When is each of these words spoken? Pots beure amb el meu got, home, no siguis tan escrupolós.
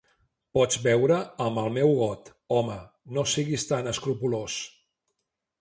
Pots 0.57 0.79
beure 0.85 1.17
amb 1.49 1.61
el 1.65 1.69
meu 1.75 1.93
got, 2.01 2.33
home, 2.57 2.79
no 3.19 3.27
siguis 3.35 3.69
tan 3.73 3.93
escrupolós. 3.93 4.61